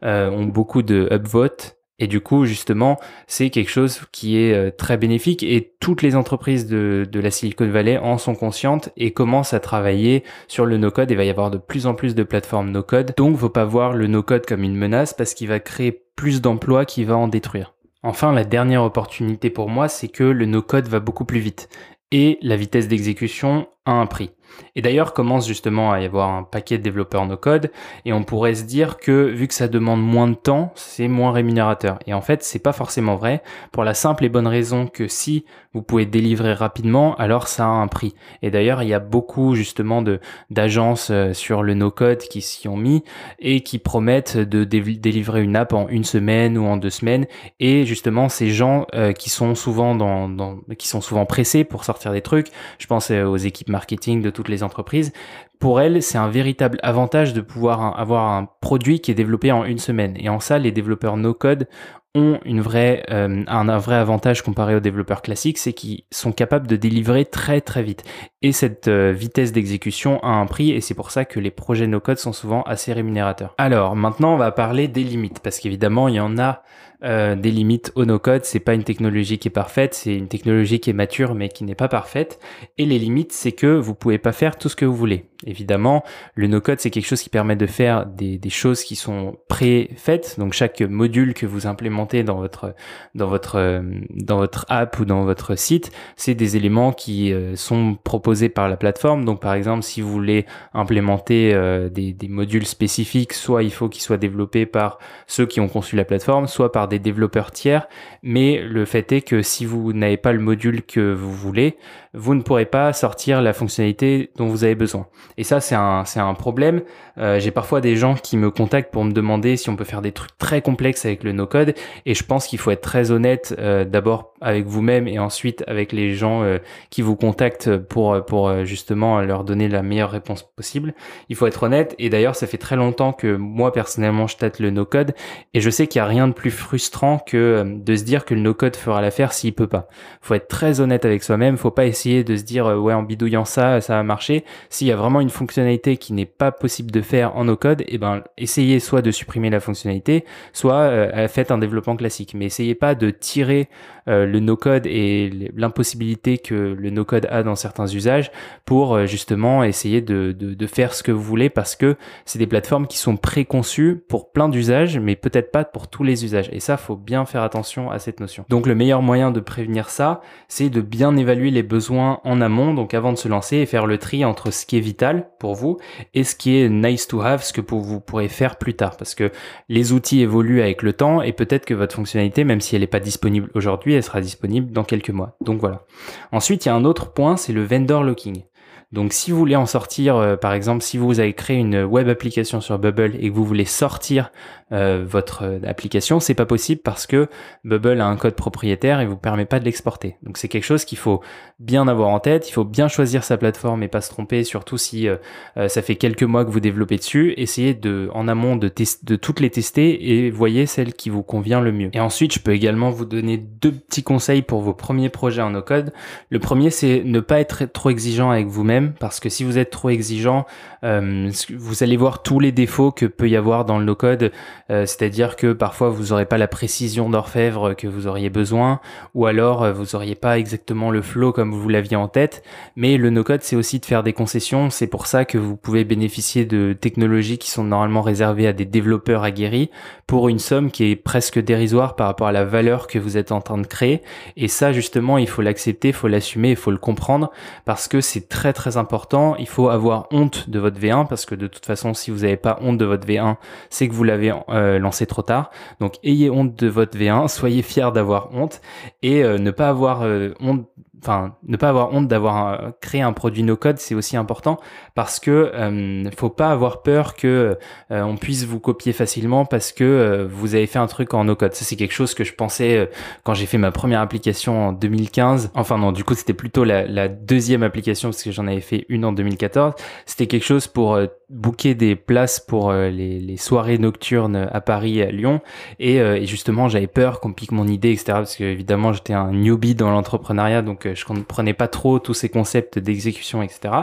[0.02, 1.76] ont beaucoup de upvote.
[2.00, 2.96] Et du coup, justement,
[3.26, 7.68] c'est quelque chose qui est très bénéfique et toutes les entreprises de, de la Silicon
[7.68, 11.10] Valley en sont conscientes et commencent à travailler sur le no-code.
[11.10, 13.14] Il va y avoir de plus en plus de plateformes no-code.
[13.16, 16.84] Donc, faut pas voir le no-code comme une menace parce qu'il va créer plus d'emplois
[16.84, 17.74] qu'il va en détruire.
[18.02, 21.68] Enfin, la dernière opportunité pour moi, c'est que le no-code va beaucoup plus vite
[22.10, 24.30] et la vitesse d'exécution a un prix.
[24.76, 27.70] Et d'ailleurs, commence justement à y avoir un paquet de développeurs no-code,
[28.04, 31.32] et on pourrait se dire que vu que ça demande moins de temps, c'est moins
[31.32, 31.98] rémunérateur.
[32.06, 35.44] Et en fait, c'est pas forcément vrai, pour la simple et bonne raison que si
[35.74, 38.14] vous pouvez délivrer rapidement, alors ça a un prix.
[38.42, 42.68] Et d'ailleurs, il y a beaucoup justement de d'agences euh, sur le no-code qui s'y
[42.68, 43.04] ont mis
[43.38, 47.26] et qui promettent de délivrer une app en une semaine ou en deux semaines.
[47.60, 52.12] Et justement, ces gens euh, qui sont souvent dans, qui sont souvent pressés pour sortir
[52.12, 55.12] des trucs, je pense euh, aux équipes marketing de toutes les entreprises,
[55.58, 59.64] pour elles, c'est un véritable avantage de pouvoir avoir un produit qui est développé en
[59.64, 60.14] une semaine.
[60.16, 61.66] Et en ça, les développeurs no-code
[62.14, 66.68] ont une vraie, euh, un, vrai avantage comparé aux développeurs classiques, c'est qu'ils sont capables
[66.68, 68.04] de délivrer très très vite.
[68.40, 71.88] Et cette euh, vitesse d'exécution a un prix, et c'est pour ça que les projets
[71.88, 73.56] no-code sont souvent assez rémunérateurs.
[73.58, 76.62] Alors maintenant, on va parler des limites, parce qu'évidemment, il y en a
[77.04, 78.44] euh, des limites au no-code.
[78.44, 81.64] C'est pas une technologie qui est parfaite, c'est une technologie qui est mature mais qui
[81.64, 82.40] n'est pas parfaite.
[82.76, 85.26] Et les limites, c'est que vous pouvez pas faire tout ce que vous voulez.
[85.46, 86.02] Évidemment,
[86.34, 90.34] le no-code, c'est quelque chose qui permet de faire des, choses qui sont pré-faites.
[90.36, 92.74] Donc chaque module que vous implémentez dans votre
[93.14, 97.54] dans votre euh, dans votre app ou dans votre site, c'est des éléments qui euh,
[97.54, 99.24] sont proposés par la plateforme.
[99.24, 101.54] Donc par exemple, si vous voulez implémenter
[101.92, 104.98] des, des modules spécifiques, soit il faut qu'ils soient développés par
[105.28, 107.86] ceux qui ont conçu la plateforme, soit par des développeurs tiers,
[108.24, 111.76] mais le fait est que si vous n'avez pas le module que vous voulez,
[112.14, 115.06] vous ne pourrez pas sortir la fonctionnalité dont vous avez besoin.
[115.36, 116.82] Et ça, c'est un, c'est un problème.
[117.18, 120.02] Euh, j'ai parfois des gens qui me contactent pour me demander si on peut faire
[120.02, 121.74] des trucs très complexes avec le no-code.
[122.06, 125.92] Et je pense qu'il faut être très honnête euh, d'abord avec vous-même et ensuite avec
[125.92, 126.58] les gens euh,
[126.90, 130.94] qui vous contactent pour, pour justement leur donner la meilleure réponse possible.
[131.28, 131.94] Il faut être honnête.
[131.98, 135.14] Et d'ailleurs, ça fait très longtemps que moi, personnellement, je tâte le no-code.
[135.54, 138.34] Et je sais qu'il n'y a rien de plus frustrant que de se dire que
[138.34, 139.88] le no-code fera l'affaire s'il peut pas.
[140.20, 141.56] Faut être très honnête avec soi-même.
[141.56, 144.44] Faut pas essayer de se dire euh, ouais en bidouillant ça ça va marcher.
[144.70, 147.82] S'il y a vraiment une fonctionnalité qui n'est pas possible de faire en no code,
[147.82, 152.34] et eh ben essayez soit de supprimer la fonctionnalité, soit euh, faites un développement classique.
[152.34, 153.68] Mais essayez pas de tirer
[154.08, 158.30] euh, le no-code et l'impossibilité que le no-code a dans certains usages
[158.64, 160.34] pour euh, justement essayer de,
[160.66, 164.48] faire ce que vous voulez parce que c'est des plateformes qui sont préconçues pour plein
[164.48, 166.48] d'usages, mais peut-être pas pour tous les usages.
[166.52, 168.44] Et ça, faut bien faire attention à cette notion.
[168.48, 172.74] Donc le meilleur moyen de prévenir ça, c'est de bien évaluer les besoins en amont,
[172.74, 175.54] donc avant de se lancer et faire le tri entre ce qui est vital pour
[175.54, 175.78] vous
[176.14, 178.96] et ce qui est nice to have, ce que vous pourrez faire plus tard.
[178.96, 179.30] Parce que
[179.68, 182.86] les outils évoluent avec le temps et peut-être que votre fonctionnalité, même si elle n'est
[182.86, 185.36] pas disponible aujourd'hui, sera disponible dans quelques mois.
[185.40, 185.84] Donc voilà.
[186.32, 188.42] Ensuite, il y a un autre point, c'est le vendor locking.
[188.90, 192.08] Donc si vous voulez en sortir, euh, par exemple, si vous avez créé une web
[192.08, 194.32] application sur Bubble et que vous voulez sortir
[194.72, 197.28] euh, votre euh, application, c'est pas possible parce que
[197.64, 200.16] Bubble a un code propriétaire et vous permet pas de l'exporter.
[200.22, 201.22] Donc c'est quelque chose qu'il faut
[201.58, 202.48] bien avoir en tête.
[202.48, 205.08] Il faut bien choisir sa plateforme et pas se tromper, surtout si
[205.56, 207.34] ça fait quelques mois que vous développez dessus.
[207.36, 208.70] Essayez de, en amont de,
[209.02, 211.90] de toutes les tester et voyez celle qui vous convient le mieux.
[211.92, 215.50] Et ensuite, je peux également vous donner deux petits conseils pour vos premiers projets en
[215.50, 215.92] no-code.
[216.30, 219.70] Le premier, c'est ne pas être trop exigeant avec vous-même parce que si vous êtes
[219.70, 220.46] trop exigeant,
[220.84, 224.32] euh, vous allez voir tous les défauts que peut y avoir dans le no-code,
[224.70, 228.80] euh, c'est-à-dire que parfois vous n'aurez pas la précision d'orfèvre que vous auriez besoin,
[229.14, 232.42] ou alors euh, vous n'auriez pas exactement le flow comme vous l'aviez en tête.
[232.76, 234.70] Mais le no-code, c'est aussi de faire des concessions.
[234.70, 238.64] C'est pour ça que vous pouvez bénéficier de technologies qui sont normalement réservées à des
[238.64, 239.70] développeurs aguerris
[240.06, 243.32] pour une somme qui est presque dérisoire par rapport à la valeur que vous êtes
[243.32, 244.02] en train de créer.
[244.36, 247.30] Et ça, justement, il faut l'accepter, il faut l'assumer, il faut le comprendre
[247.64, 249.36] parce que c'est très très important.
[249.36, 252.36] Il faut avoir honte de votre V1 parce que de toute façon, si vous n'avez
[252.36, 253.36] pas honte de votre V1,
[253.70, 255.50] c'est que vous l'avez euh, lancé trop tard.
[255.80, 258.60] Donc, ayez honte de votre V1, soyez fiers d'avoir honte
[259.02, 260.68] et euh, ne pas avoir euh, honte
[261.00, 264.58] enfin ne pas avoir honte d'avoir créé un produit no code c'est aussi important
[264.94, 267.56] parce que euh, faut pas avoir peur que
[267.90, 271.24] euh, on puisse vous copier facilement parce que euh, vous avez fait un truc en
[271.24, 272.86] no code ça c'est quelque chose que je pensais euh,
[273.24, 276.86] quand j'ai fait ma première application en 2015 enfin non du coup c'était plutôt la,
[276.86, 279.74] la, deuxième application parce que j'en avais fait une en 2014
[280.06, 280.98] c'était quelque chose pour
[281.30, 285.40] booker des places pour les, les, soirées nocturnes à Paris et à Lyon.
[285.78, 289.32] Et, et justement j'avais peur qu'on pique mon idée etc parce que évidemment j'étais un
[289.32, 290.62] newbie dans l'entrepreneuriat.
[290.62, 293.74] Donc je comprenais pas trop tous ces concepts d'exécution, etc.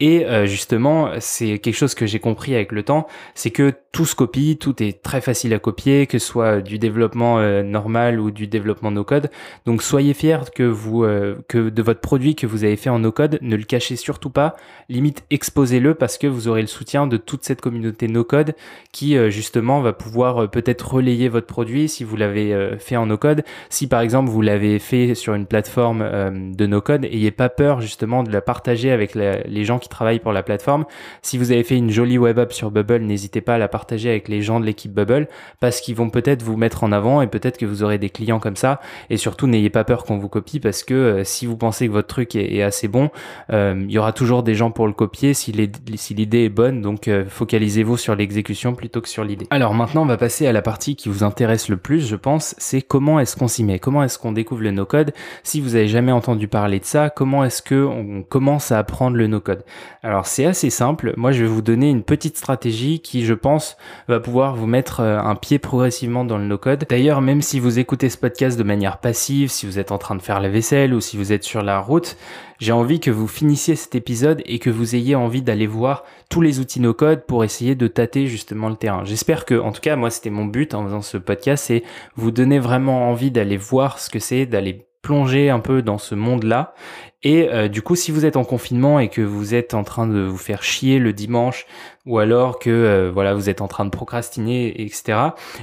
[0.00, 4.06] Et euh, justement, c'est quelque chose que j'ai compris avec le temps, c'est que tout
[4.06, 8.20] se copie, tout est très facile à copier, que ce soit du développement euh, normal
[8.20, 9.30] ou du développement no code.
[9.66, 13.00] Donc soyez fiers que vous euh, que de votre produit que vous avez fait en
[13.00, 14.56] no code, ne le cachez surtout pas,
[14.88, 18.54] limite exposez-le parce que vous aurez le soutien de toute cette communauté no code
[18.92, 23.42] qui justement va pouvoir peut-être relayer votre produit si vous l'avez fait en no code.
[23.68, 26.02] Si par exemple vous l'avez fait sur une plateforme
[26.38, 27.04] de nos codes.
[27.04, 30.84] Ayez pas peur justement de la partager avec les gens qui travaillent pour la plateforme.
[31.22, 34.10] Si vous avez fait une jolie web app sur Bubble, n'hésitez pas à la partager
[34.10, 35.28] avec les gens de l'équipe Bubble
[35.60, 38.40] parce qu'ils vont peut-être vous mettre en avant et peut-être que vous aurez des clients
[38.40, 38.80] comme ça.
[39.10, 41.92] Et surtout, n'ayez pas peur qu'on vous copie parce que euh, si vous pensez que
[41.92, 43.10] votre truc est, assez bon,
[43.52, 46.82] euh, il y aura toujours des gens pour le copier si l'idée est bonne.
[46.82, 49.46] Donc euh, focalisez-vous sur l'exécution plutôt que sur l'idée.
[49.50, 52.54] Alors maintenant, on va passer à la partie qui vous intéresse le plus, je pense,
[52.58, 55.12] c'est comment est-ce qu'on s'y met, comment est-ce qu'on découvre le no-code?
[55.42, 59.16] Si vous avez jamais entendu parler de ça, comment est-ce que on commence à apprendre
[59.16, 59.64] le no-code?
[60.02, 63.76] Alors c'est assez simple, moi je vais vous donner une petite stratégie qui je pense
[64.08, 66.84] va pouvoir vous mettre euh, un pied progressivement dans le no-code.
[66.88, 70.16] D'ailleurs même si vous écoutez ce podcast de manière passive, si vous êtes en train
[70.16, 72.16] de faire la vaisselle ou si vous êtes sur la route,
[72.58, 76.40] j'ai envie que vous finissiez cet épisode et que vous ayez envie d'aller voir tous
[76.40, 79.04] les outils no-code pour essayer de tâter justement le terrain.
[79.04, 81.84] J'espère que, en tout cas, moi, c'était mon but en faisant ce podcast, c'est
[82.16, 86.14] vous donner vraiment envie d'aller voir ce que c'est, d'aller plonger un peu dans ce
[86.14, 86.74] monde-là.
[87.22, 90.06] Et euh, du coup, si vous êtes en confinement et que vous êtes en train
[90.06, 91.66] de vous faire chier le dimanche,
[92.06, 95.18] ou alors que euh, voilà vous êtes en train de procrastiner, etc.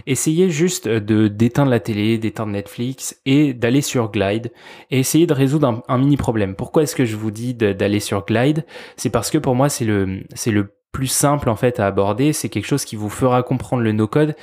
[0.06, 4.52] Essayez juste de d'éteindre la télé, d'éteindre Netflix et d'aller sur Glide
[4.92, 6.56] et essayer de résoudre un, un mini problème.
[6.56, 8.66] Pourquoi est-ce que je vous dis d'aller sur Glide?
[8.98, 12.32] C'est parce que pour moi c'est le c'est le plus simple en fait à aborder,
[12.32, 14.36] c'est quelque chose qui vous fera comprendre le no-code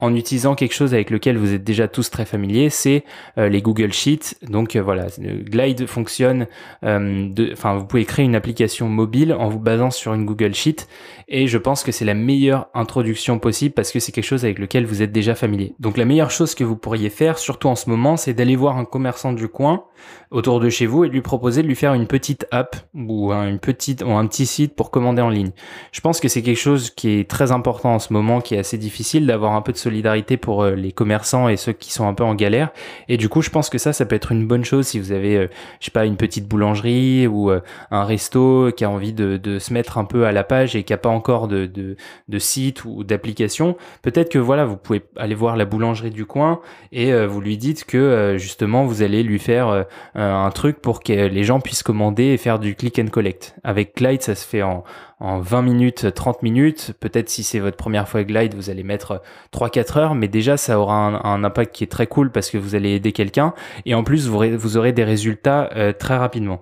[0.00, 3.04] en utilisant quelque chose avec lequel vous êtes déjà tous très familiers, c'est
[3.36, 4.36] euh, les Google Sheets.
[4.48, 6.46] Donc euh, voilà, Glide fonctionne.
[6.84, 10.86] Euh, enfin, vous pouvez créer une application mobile en vous basant sur une Google Sheet,
[11.26, 14.58] et je pense que c'est la meilleure introduction possible parce que c'est quelque chose avec
[14.58, 15.74] lequel vous êtes déjà familier.
[15.80, 18.78] Donc la meilleure chose que vous pourriez faire, surtout en ce moment, c'est d'aller voir
[18.78, 19.84] un commerçant du coin
[20.30, 23.32] autour de chez vous et de lui proposer de lui faire une petite app ou
[23.32, 25.50] une petite ou un petit site pour commander en ligne.
[25.90, 28.58] Je pense que c'est quelque chose qui est très important en ce moment, qui est
[28.58, 32.14] assez difficile d'avoir un peu de solidarité pour les commerçants et ceux qui sont un
[32.14, 32.70] peu en galère.
[33.08, 35.12] Et du coup, je pense que ça, ça peut être une bonne chose si vous
[35.12, 35.48] avez,
[35.80, 37.50] je sais pas, une petite boulangerie ou
[37.90, 40.92] un resto qui a envie de, se mettre un peu à la page et qui
[40.92, 43.76] a pas encore de, de, site ou d'application.
[44.02, 46.60] Peut-être que voilà, vous pouvez aller voir la boulangerie du coin
[46.92, 51.44] et vous lui dites que justement vous allez lui faire un truc pour que les
[51.44, 53.54] gens puissent commander et faire du click and collect.
[53.64, 54.84] Avec Glide, ça se fait en,
[55.20, 56.92] en 20 minutes, 30 minutes.
[57.00, 60.78] Peut-être si c'est votre première fois Glide, vous allez mettre 3-4 heures, mais déjà ça
[60.78, 63.54] aura un, impact qui est très cool parce que vous allez aider quelqu'un
[63.86, 66.60] et en plus vous, aurez des résultats euh, très rapidement.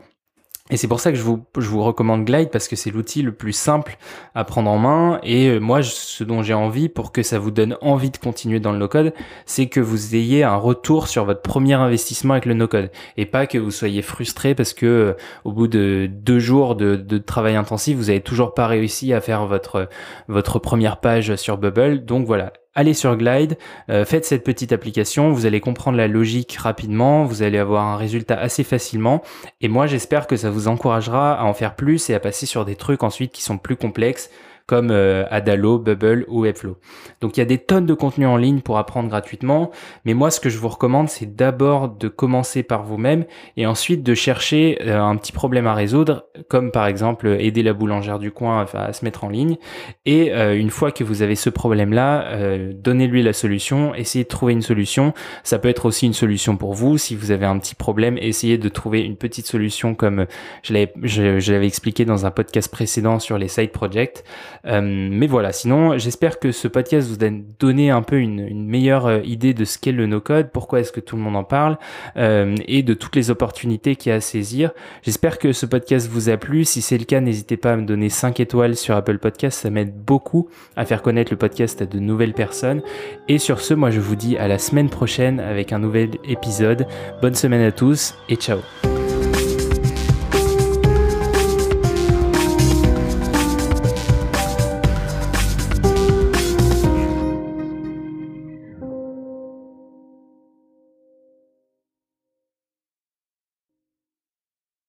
[0.70, 3.22] Et c'est pour ça que je vous, je vous recommande Glide parce que c'est l'outil
[3.22, 3.98] le plus simple
[4.34, 5.20] à prendre en main.
[5.22, 8.58] Et euh, moi, ce dont j'ai envie pour que ça vous donne envie de continuer
[8.58, 9.12] dans le no-code,
[9.44, 12.90] c'est que vous ayez un retour sur votre premier investissement avec le no-code.
[13.16, 15.12] Et pas que vous soyez frustré parce que euh,
[15.44, 19.20] au bout de deux jours de, de travail intensif, vous avez toujours pas réussi à
[19.20, 19.88] faire votre,
[20.26, 22.04] votre première page sur Bubble.
[22.04, 23.58] Donc voilà, allez sur Glide,
[23.90, 27.96] euh, faites cette petite application, vous allez comprendre la logique rapidement, vous allez avoir un
[27.96, 29.22] résultat assez facilement
[29.60, 32.64] et moi j'espère que ça vous encouragera à en faire plus et à passer sur
[32.64, 34.30] des trucs ensuite qui sont plus complexes
[34.66, 36.76] comme euh, Adalo, Bubble ou Webflow.
[37.20, 39.70] Donc il y a des tonnes de contenu en ligne pour apprendre gratuitement,
[40.04, 43.24] mais moi ce que je vous recommande c'est d'abord de commencer par vous-même
[43.56, 47.74] et ensuite de chercher euh, un petit problème à résoudre, comme par exemple aider la
[47.74, 49.56] boulangère du coin à, se mettre en ligne.
[50.04, 52.26] Et euh, une fois que vous avez ce problème-là,
[52.74, 55.14] donnez-lui la solution, essayez de trouver une solution.
[55.44, 58.58] Ça peut être aussi une solution pour vous si vous avez un petit problème, essayez
[58.58, 60.26] de trouver une petite solution comme
[60.62, 64.24] je l'avais expliqué dans un podcast précédent sur les side projects.
[64.64, 67.28] Euh, mais voilà, sinon, j'espère que ce podcast vous a
[67.58, 71.00] donné un peu une, meilleure euh, idée de ce qu'est le no-code, pourquoi est-ce que
[71.00, 71.78] tout le monde en parle,
[72.16, 74.72] euh, et de toutes les opportunités qu'il y a à saisir.
[75.02, 76.64] J'espère que ce podcast vous a plu.
[76.64, 79.70] Si c'est le cas, n'hésitez pas à me donner 5 étoiles sur Apple Podcast, ça
[79.70, 82.82] m'aide beaucoup à faire connaître le podcast à de nouvelles personnes.
[83.28, 86.86] Et sur ce, moi je vous dis à la semaine prochaine avec un nouvel épisode.
[87.22, 88.58] Bonne semaine à tous et ciao